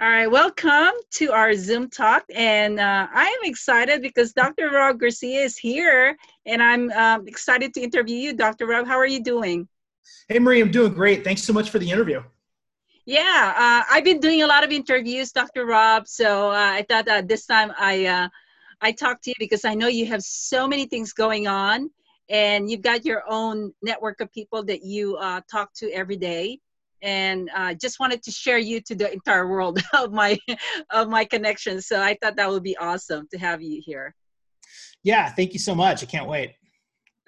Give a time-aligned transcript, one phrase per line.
[0.00, 2.24] All right, welcome to our Zoom talk.
[2.34, 4.70] And uh, I am excited because Dr.
[4.70, 6.16] Rob Garcia is here,
[6.46, 8.32] and I'm um, excited to interview you.
[8.32, 8.66] Dr.
[8.66, 9.68] Rob, how are you doing?
[10.28, 11.22] Hey, Marie, I'm doing great.
[11.22, 12.24] Thanks so much for the interview.
[13.06, 15.64] Yeah, uh, I've been doing a lot of interviews, Dr.
[15.64, 16.08] Rob.
[16.08, 18.28] So uh, I thought that this time I uh,
[18.80, 21.88] I talked to you because I know you have so many things going on,
[22.28, 26.58] and you've got your own network of people that you uh, talk to every day
[27.04, 30.38] and uh, just wanted to share you to the entire world of my
[30.90, 31.86] of my connections.
[31.86, 34.14] So I thought that would be awesome to have you here.
[35.04, 36.02] Yeah, thank you so much.
[36.02, 36.54] I can't wait.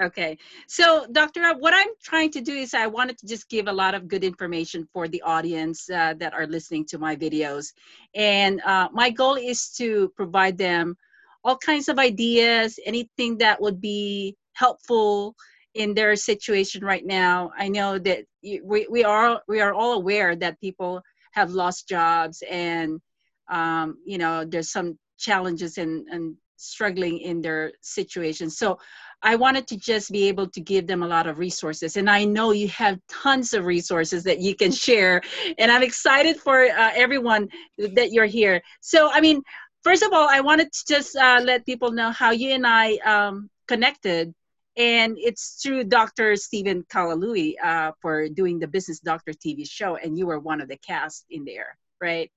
[0.03, 0.37] Okay,
[0.69, 1.55] so Dr.
[1.59, 4.25] what I'm trying to do is I wanted to just give a lot of good
[4.25, 7.73] information for the audience uh, that are listening to my videos,
[8.15, 10.97] and uh, my goal is to provide them
[11.45, 15.35] all kinds of ideas, anything that would be helpful
[15.77, 20.35] in their situation right now i know that we, we are we are all aware
[20.35, 21.01] that people
[21.33, 23.01] have lost jobs and
[23.49, 28.51] um, you know there's some challenges and, and struggling in their situation.
[28.51, 28.79] So
[29.23, 31.97] i wanted to just be able to give them a lot of resources.
[31.97, 35.23] And i know you have tons of resources that you can share.
[35.59, 38.63] And i'm excited for uh, everyone that you're here.
[38.81, 39.43] So i mean
[39.83, 42.97] first of all i wanted to just uh, let people know how you and i
[43.13, 44.35] um, connected
[44.77, 46.37] and it's through Dr.
[46.37, 50.69] Stephen Kalalui uh, for doing the Business Doctor TV show, and you were one of
[50.69, 52.31] the cast in there, right?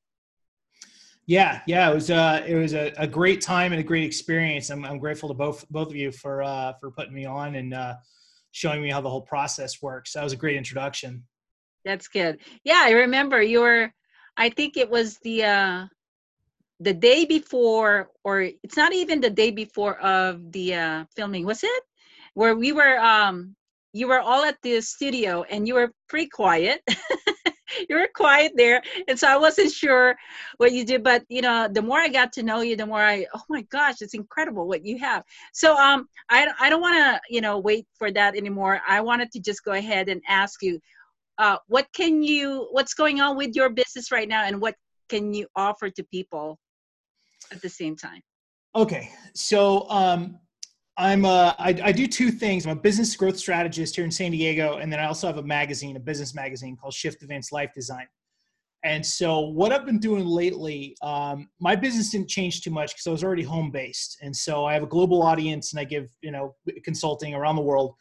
[1.25, 4.71] Yeah, yeah, it was uh, it was a, a great time and a great experience.
[4.71, 7.73] I'm, I'm grateful to both both of you for uh, for putting me on and
[7.73, 7.95] uh,
[8.51, 10.13] showing me how the whole process works.
[10.13, 11.23] That was a great introduction.
[11.85, 12.39] That's good.
[12.63, 13.93] Yeah, I remember you were.
[14.37, 15.85] I think it was the uh,
[16.79, 21.45] the day before, or it's not even the day before of the uh, filming.
[21.45, 21.83] Was it?
[22.33, 23.55] Where we were um
[23.93, 26.81] you were all at the studio and you were pretty quiet.
[27.87, 30.15] You were quiet there and so i wasn't sure
[30.57, 33.03] what you did but you know the more i got to know you the more
[33.03, 35.23] i oh my gosh it's incredible what you have.
[35.53, 38.81] So um i, I don't want to you know wait for that anymore.
[38.87, 40.79] I wanted to just go ahead and ask you
[41.37, 44.75] uh, what can you what's going on with your business right now and what
[45.07, 46.57] can you offer to people
[47.51, 48.21] at the same time?
[48.75, 50.39] Okay so um
[50.99, 52.65] I'm a, I, I do two things.
[52.65, 55.43] I'm a business growth strategist here in San Diego, and then I also have a
[55.43, 58.05] magazine, a business magazine called Shift Advanced Life Design.
[58.83, 63.07] And so, what I've been doing lately, um, my business didn't change too much because
[63.07, 66.09] I was already home based, and so I have a global audience, and I give
[66.21, 67.95] you know consulting around the world.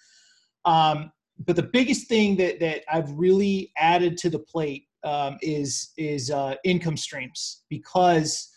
[0.65, 1.13] Um,
[1.47, 6.33] but the biggest thing that that I've really added to the plate um, is is
[6.33, 8.49] uh, income streams because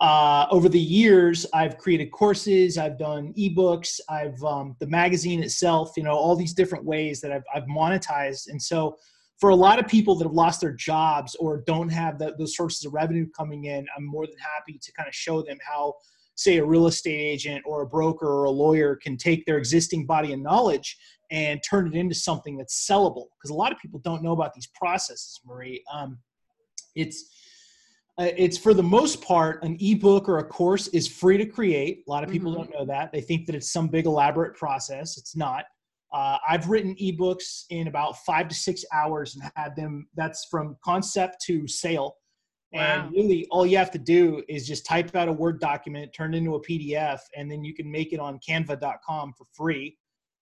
[0.00, 5.92] uh, over the years, I've created courses, I've done ebooks, I've um, the magazine itself,
[5.96, 8.48] you know, all these different ways that I've, I've monetized.
[8.48, 8.96] And so,
[9.40, 12.56] for a lot of people that have lost their jobs or don't have the, those
[12.56, 15.94] sources of revenue coming in, I'm more than happy to kind of show them how,
[16.34, 20.06] say, a real estate agent or a broker or a lawyer can take their existing
[20.06, 20.96] body of knowledge
[21.30, 23.26] and turn it into something that's sellable.
[23.36, 25.82] Because a lot of people don't know about these processes, Marie.
[25.92, 26.18] Um,
[26.94, 27.43] it's
[28.18, 32.04] it's for the most part an ebook or a course is free to create.
[32.06, 32.62] A lot of people mm-hmm.
[32.62, 33.12] don't know that.
[33.12, 35.18] They think that it's some big elaborate process.
[35.18, 35.64] It's not.
[36.12, 40.76] Uh, i've written ebooks in about five to six hours and had them that's from
[40.84, 42.14] concept to sale.
[42.72, 42.80] Wow.
[42.80, 46.34] and really all you have to do is just type out a word document turn
[46.34, 49.96] it into a pdf and then you can make it on canva.com for free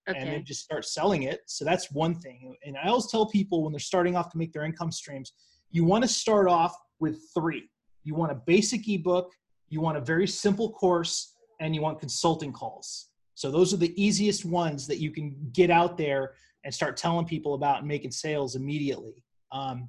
[0.09, 0.19] okay.
[0.19, 1.41] and then just start selling it.
[1.47, 2.55] So that's one thing.
[2.65, 5.33] And i always tell people when they're starting off to make their income streams
[5.73, 7.69] you want to start off with three.
[8.05, 9.31] You want a basic ebook,
[9.69, 13.11] you want a very simple course, and you want consulting calls.
[13.35, 17.27] So those are the easiest ones that you can get out there and start telling
[17.27, 19.23] people about and making sales immediately.
[19.51, 19.89] Um,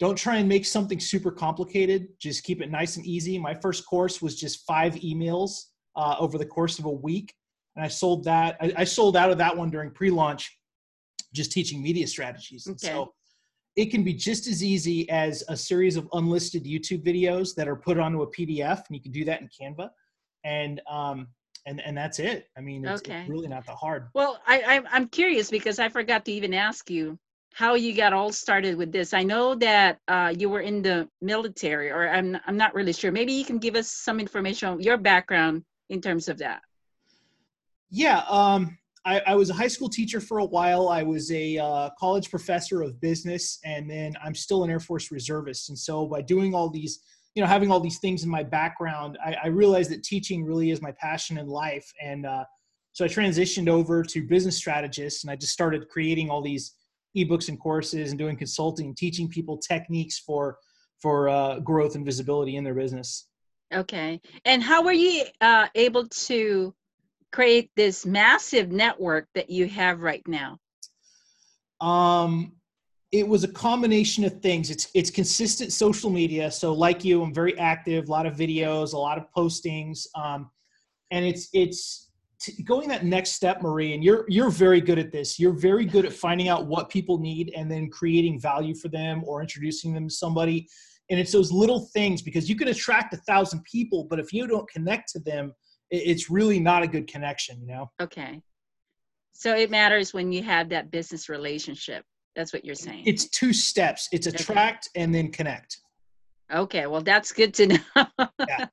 [0.00, 2.08] don't try and make something super complicated.
[2.18, 3.38] Just keep it nice and easy.
[3.38, 5.66] My first course was just five emails
[5.96, 7.32] uh, over the course of a week,
[7.76, 8.56] and I sold that.
[8.60, 10.58] I, I sold out of that one during pre-launch,
[11.32, 12.66] just teaching media strategies.
[12.68, 12.88] Okay.
[12.88, 13.14] so
[13.76, 17.76] it can be just as easy as a series of unlisted YouTube videos that are
[17.76, 19.90] put onto a PDF, and you can do that in Canva,
[20.44, 21.28] and um,
[21.66, 22.48] and and that's it.
[22.56, 23.20] I mean, it's, okay.
[23.20, 24.08] it's really not that hard.
[24.14, 27.18] Well, I, I am curious because I forgot to even ask you
[27.52, 29.14] how you got all started with this.
[29.14, 33.10] I know that uh, you were in the military, or I'm I'm not really sure.
[33.10, 36.62] Maybe you can give us some information on your background in terms of that.
[37.90, 38.22] Yeah.
[38.28, 40.88] Um, I, I, was a high school teacher for a while.
[40.88, 45.10] I was a uh, college professor of business, and then I'm still an Air Force
[45.10, 45.68] reservist.
[45.68, 47.00] And so, by doing all these,
[47.34, 50.70] you know, having all these things in my background, I, I realized that teaching really
[50.70, 51.90] is my passion in life.
[52.02, 52.44] And uh,
[52.92, 56.72] so, I transitioned over to business strategist, and I just started creating all these
[57.16, 60.58] ebooks and courses and doing consulting, teaching people techniques for
[61.00, 63.26] for uh, growth and visibility in their business.
[63.74, 64.20] Okay.
[64.44, 66.74] And how were you uh, able to
[67.34, 70.56] create this massive network that you have right now?
[71.80, 72.52] Um,
[73.10, 74.70] it was a combination of things.
[74.70, 76.50] It's it's consistent social media.
[76.50, 78.08] So like you, I'm very active.
[78.08, 80.48] A lot of videos, a lot of postings, um,
[81.10, 82.12] and it's it's
[82.64, 83.94] going that next step, Marie.
[83.94, 85.38] And you're you're very good at this.
[85.38, 89.22] You're very good at finding out what people need and then creating value for them
[89.26, 90.68] or introducing them to somebody.
[91.10, 94.46] And it's those little things because you can attract a thousand people, but if you
[94.46, 95.52] don't connect to them,
[95.90, 97.60] it's really not a good connection.
[97.60, 97.90] You know.
[98.00, 98.40] Okay.
[99.32, 102.04] So it matters when you have that business relationship
[102.34, 103.04] that's what you're saying.
[103.06, 104.08] It's two steps.
[104.12, 105.02] It's attract okay.
[105.02, 105.78] and then connect.
[106.52, 107.66] Okay, well that's good to
[107.96, 108.06] know.
[108.48, 108.66] yeah.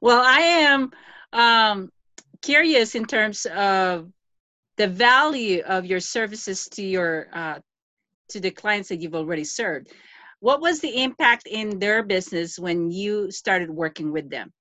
[0.00, 0.90] well, I am
[1.32, 1.90] um,
[2.42, 4.10] curious in terms of
[4.76, 7.58] the value of your services to your uh,
[8.30, 9.92] to the clients that you've already served.
[10.40, 14.52] What was the impact in their business when you started working with them?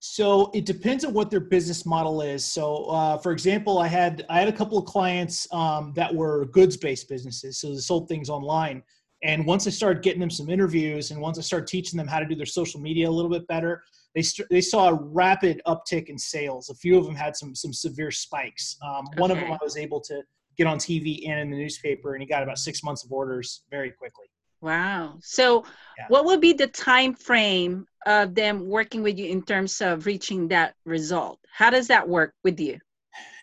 [0.00, 2.44] So it depends on what their business model is.
[2.44, 6.46] So, uh, for example, I had I had a couple of clients um, that were
[6.46, 8.82] goods based businesses, so they sold things online.
[9.24, 12.20] And once I started getting them some interviews, and once I started teaching them how
[12.20, 13.82] to do their social media a little bit better,
[14.14, 16.70] they st- they saw a rapid uptick in sales.
[16.70, 18.76] A few of them had some some severe spikes.
[18.86, 19.20] Um, okay.
[19.20, 20.22] One of them I was able to
[20.56, 23.62] get on TV and in the newspaper, and he got about six months of orders
[23.68, 24.26] very quickly.
[24.60, 25.18] Wow.
[25.20, 25.64] So
[25.96, 26.06] yeah.
[26.08, 30.48] what would be the time frame of them working with you in terms of reaching
[30.48, 31.38] that result?
[31.52, 32.78] How does that work with you?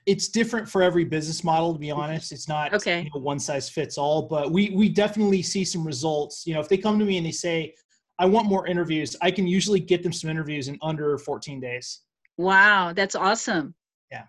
[0.05, 2.31] It's different for every business model to be honest.
[2.31, 3.01] It's not okay.
[3.01, 6.45] You know, one size fits all, but we we definitely see some results.
[6.45, 7.73] You know, if they come to me and they say,
[8.19, 12.01] "I want more interviews," I can usually get them some interviews in under 14 days.
[12.37, 13.73] Wow, that's awesome.
[14.11, 14.25] Yeah.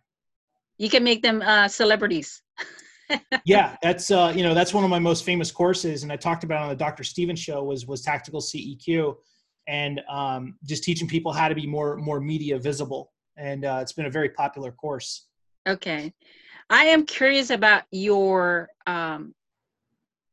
[0.78, 2.42] You can make them uh, celebrities.
[3.44, 6.44] yeah, that's uh, you know that's one of my most famous courses, and I talked
[6.44, 7.04] about on the Dr.
[7.04, 9.14] Stephen's show was was tactical CEQ,
[9.66, 13.92] and um, just teaching people how to be more more media visible, and uh, it's
[13.92, 15.26] been a very popular course.
[15.68, 16.12] Okay,
[16.70, 19.34] I am curious about your um,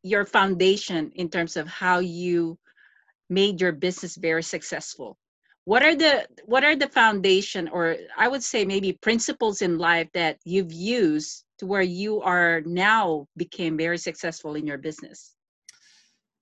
[0.03, 2.57] your foundation in terms of how you
[3.29, 5.17] made your business very successful
[5.65, 10.09] what are the what are the foundation or i would say maybe principles in life
[10.13, 15.33] that you've used to where you are now became very successful in your business?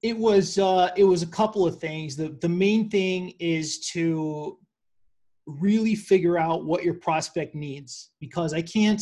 [0.01, 2.15] It was uh, it was a couple of things.
[2.15, 4.57] The the main thing is to
[5.45, 9.01] really figure out what your prospect needs because I can't,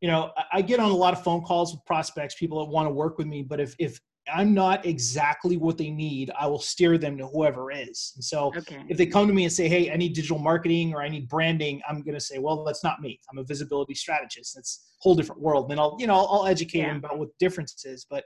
[0.00, 2.86] you know, I get on a lot of phone calls with prospects, people that want
[2.86, 4.00] to work with me, but if if
[4.32, 8.12] I'm not exactly what they need, I will steer them to whoever is.
[8.16, 8.84] And so okay.
[8.88, 11.28] if they come to me and say, Hey, I need digital marketing or I need
[11.28, 13.20] branding, I'm going to say, well, that's not me.
[13.30, 14.54] I'm a visibility strategist.
[14.54, 15.64] That's a whole different world.
[15.64, 16.88] And then I'll, you know, I'll, I'll educate yeah.
[16.88, 18.06] them about what the difference is.
[18.08, 18.24] But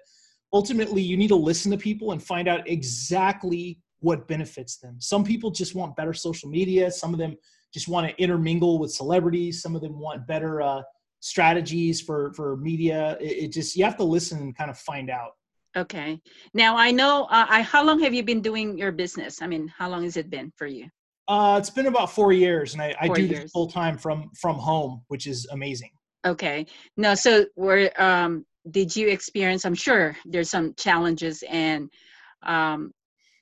[0.53, 4.97] ultimately you need to listen to people and find out exactly what benefits them.
[5.01, 6.91] Some people just want better social media.
[6.91, 7.37] Some of them
[7.73, 9.63] just want to intermingle with celebrities.
[9.63, 10.83] Some of them want better, uh,
[11.21, 13.17] strategies for, for media.
[13.21, 15.33] It, it just, you have to listen and kind of find out.
[15.77, 16.21] Okay.
[16.53, 17.25] Now I know.
[17.25, 19.41] Uh, I how long have you been doing your business?
[19.41, 20.89] I mean, how long has it been for you?
[21.29, 24.57] Uh, it's been about four years, and I, I do this full time from from
[24.57, 25.91] home, which is amazing.
[26.27, 26.67] Okay.
[26.97, 27.15] No.
[27.15, 29.65] So, we're um, did you experience?
[29.65, 31.91] I'm sure there's some challenges and
[32.43, 32.93] um,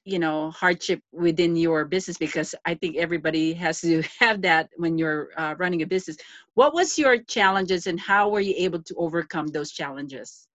[0.05, 4.99] you know hardship within your business because I think everybody has to have that when
[4.99, 6.17] you're uh, running a business.
[6.55, 10.47] What was your challenges, and how were you able to overcome those challenges?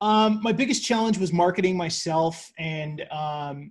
[0.00, 3.70] Um, my biggest challenge was marketing myself and um,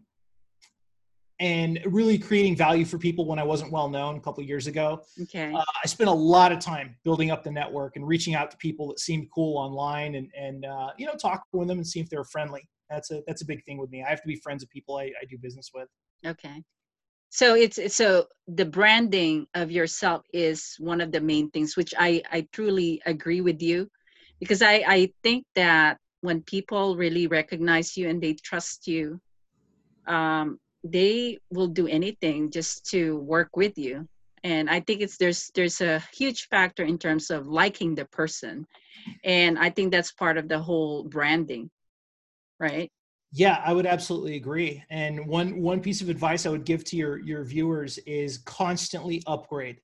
[1.42, 5.02] and really creating value for people when I wasn't well known a couple years ago.
[5.24, 5.52] Okay.
[5.52, 8.58] Uh, I spent a lot of time building up the network and reaching out to
[8.58, 12.00] people that seemed cool online and and uh, you know talking with them and see
[12.00, 12.62] if they're friendly.
[12.92, 14.04] That's a that's a big thing with me.
[14.04, 15.88] I have to be friends with people I, I do business with.
[16.26, 16.64] Okay.
[17.32, 22.22] So it's so the branding of yourself is one of the main things, which I
[22.32, 23.90] I truly agree with you,
[24.40, 29.20] because I I think that when people really recognize you and they trust you
[30.08, 34.08] um, they will do anything just to work with you
[34.44, 38.66] and i think it's there's there's a huge factor in terms of liking the person
[39.24, 41.70] and i think that's part of the whole branding
[42.60, 42.90] right
[43.32, 46.96] yeah i would absolutely agree and one one piece of advice i would give to
[46.96, 49.80] your your viewers is constantly upgrade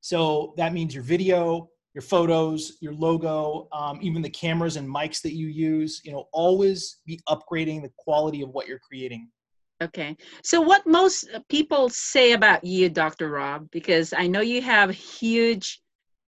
[0.00, 5.20] so that means your video your photos, your logo, um, even the cameras and mics
[5.22, 6.00] that you use.
[6.04, 9.28] You know, always be upgrading the quality of what you're creating.
[9.82, 10.16] Okay.
[10.44, 13.28] So, what most people say about you, Dr.
[13.30, 15.80] Rob, because I know you have a huge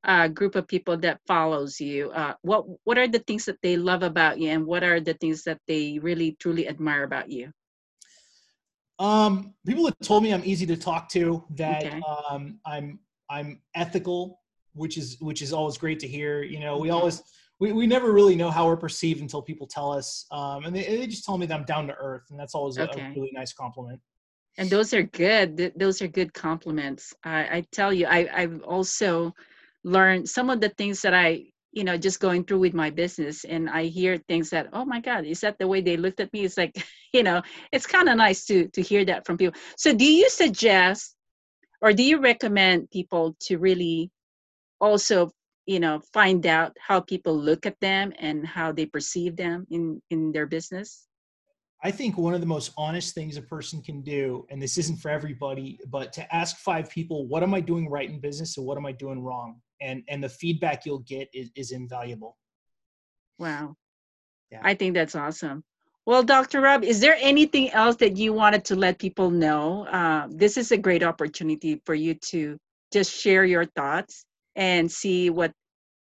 [0.04, 2.10] uh, group of people that follows you.
[2.10, 5.14] Uh, what What are the things that they love about you, and what are the
[5.14, 7.52] things that they really truly admire about you?
[8.98, 11.44] Um, people have told me I'm easy to talk to.
[11.50, 12.02] That Okay.
[12.30, 12.98] um, I'm
[13.30, 14.40] I'm ethical,
[14.74, 16.42] which is which is always great to hear.
[16.42, 16.94] You know, we Mhm.
[16.94, 17.22] always
[17.58, 20.84] we, we never really know how we're perceived until people tell us, um, and they,
[20.84, 23.30] they just tell me that I'm down to earth, and that's always a, a really
[23.32, 24.00] nice compliment.
[24.58, 25.56] And those are good.
[25.56, 27.14] Th- Those are good compliments.
[27.24, 29.34] I, I tell you, I, I've also
[29.84, 33.44] learned some of the things that I, you know, just going through with my business,
[33.44, 36.32] and I hear things that, oh my God, is that the way they looked at
[36.32, 36.44] me?
[36.44, 36.74] It's like,
[37.12, 39.58] you know, it's kind of nice to to hear that from people.
[39.76, 41.16] So, do you suggest,
[41.80, 44.10] or do you recommend people to really
[44.80, 45.32] also,
[45.66, 50.00] you know, find out how people look at them and how they perceive them in
[50.10, 51.06] in their business?
[51.84, 54.96] I think one of the most honest things a person can do, and this isn't
[54.96, 58.66] for everybody, but to ask five people, what am I doing right in business and
[58.66, 59.60] what am I doing wrong?
[59.80, 62.36] And and the feedback you'll get is, is invaluable.
[63.38, 63.76] Wow.
[64.50, 64.60] Yeah.
[64.62, 65.64] I think that's awesome.
[66.06, 66.60] Well, Dr.
[66.60, 69.86] Rob, is there anything else that you wanted to let people know?
[69.86, 72.56] Uh, this is a great opportunity for you to
[72.92, 74.24] just share your thoughts
[74.56, 75.52] and see what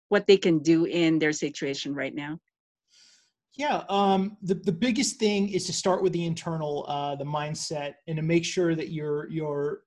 [0.09, 2.39] what they can do in their situation right now.
[3.55, 7.95] Yeah, um, the the biggest thing is to start with the internal, uh, the mindset,
[8.07, 9.81] and to make sure that you're you're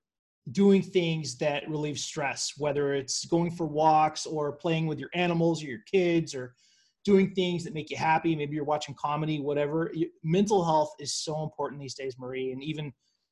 [0.51, 5.63] doing things that relieve stress, whether it's going for walks or playing with your animals
[5.63, 6.55] or your kids or
[7.05, 8.35] doing things that make you happy.
[8.35, 9.91] Maybe you're watching comedy, whatever.
[10.23, 12.51] Mental health is so important these days, Marie.
[12.51, 12.91] And even,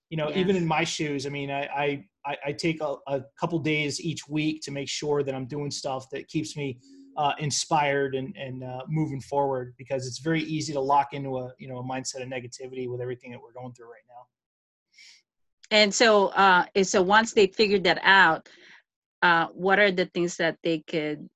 [0.09, 3.21] you know, even in my shoes, I mean, I I, I- I take a, a
[3.39, 6.79] couple days each week to make sure that I'm doing stuff that keeps me
[7.17, 11.51] uh, inspired and and uh, moving forward because it's very easy to lock into a
[11.57, 14.25] you know a mindset of negativity with everything that we're going through right now.
[15.71, 18.49] And so, uh, and so once they figured that out,
[19.21, 21.29] uh, what are the things that they could,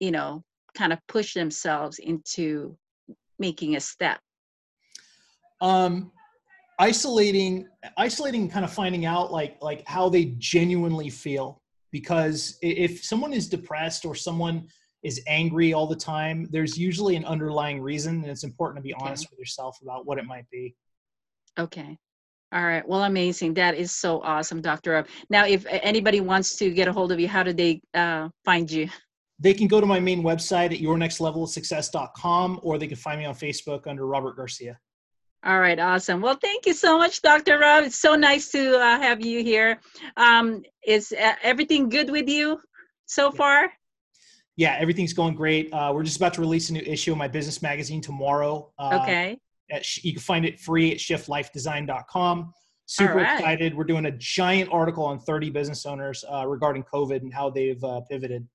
[0.00, 0.42] you know,
[0.74, 2.76] kind of push themselves into
[3.38, 4.18] making a step?
[5.60, 6.10] um
[6.78, 11.60] isolating isolating kind of finding out like like how they genuinely feel
[11.92, 14.66] because if someone is depressed or someone
[15.02, 18.94] is angry all the time there's usually an underlying reason and it's important to be
[18.94, 19.04] Okay.
[19.04, 20.74] honest with yourself about what it might be
[21.58, 21.96] Okay.
[22.52, 22.86] All right.
[22.88, 23.54] Well, amazing.
[23.54, 24.92] That is so awesome, Dr.
[24.92, 25.06] Rob.
[25.30, 28.70] Now, if anybody wants to get a hold of you, how do they uh, find
[28.70, 28.88] you?
[29.40, 33.34] they can go to my main website at yournextlevelofsuccess.com or they can find me on
[33.34, 34.78] facebook under robert garcia
[35.44, 35.78] All right.
[35.78, 36.20] Awesome.
[36.22, 37.58] Well, thank you so much, Dr.
[37.58, 37.84] Rob.
[37.84, 39.78] It's so nice to uh, have you here.
[40.16, 42.60] Um, is uh, everything good with you
[43.06, 43.70] so far?
[44.56, 47.26] yeah everything's going great uh, we're just about to release a new issue of my
[47.26, 49.36] business magazine tomorrow uh, Okay.
[49.70, 52.52] at, you can find it free at shiftlifedesign.com.
[52.86, 53.38] Super right.
[53.38, 53.74] excited.
[53.74, 57.82] We're doing a giant article on 30 business owners uh, regarding COVID and how they've
[57.82, 58.46] uh, pivoted.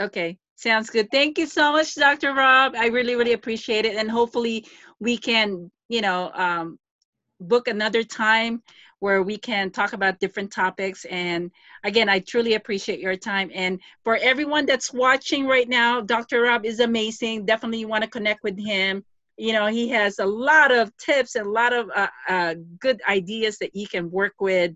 [0.00, 0.38] Okay.
[0.56, 1.10] Sounds good.
[1.10, 2.34] Thank you so much, Dr.
[2.34, 2.74] Rob.
[2.76, 3.96] I really, really appreciate it.
[3.96, 4.66] And hopefully
[4.98, 6.78] we can, you know, um,
[7.40, 8.62] book another time
[8.98, 11.06] where we can talk about different topics.
[11.06, 11.50] And
[11.84, 13.50] again, I truly appreciate your time.
[13.54, 16.42] And for everyone that's watching right now, Dr.
[16.42, 17.46] Rob is amazing.
[17.46, 19.02] Definitely you want to connect with him.
[19.38, 23.00] You know, he has a lot of tips and a lot of uh, uh, good
[23.08, 24.72] ideas that you can work with.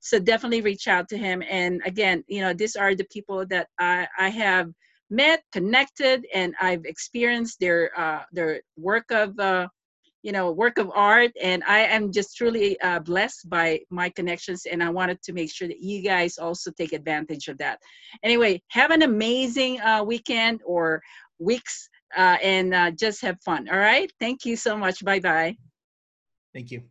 [0.00, 1.42] So definitely reach out to him.
[1.48, 4.70] And again, you know, these are the people that I, I have
[5.10, 9.68] met, connected, and I've experienced their uh, their work of uh,
[10.22, 11.32] you know work of art.
[11.42, 14.66] And i am just truly uh, blessed by my connections.
[14.70, 17.78] And i wanted to make sure that you guys also take advantage of that.
[18.22, 21.02] Anyway have an amazing uh, weekend or
[21.38, 23.68] weeks uh, and uh, just have fun.
[23.68, 24.12] All right?
[24.20, 25.04] Thank you so much.
[25.04, 25.56] Bye bye
[26.54, 26.82] Thank you.